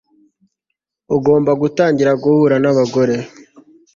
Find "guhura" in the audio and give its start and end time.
2.23-2.55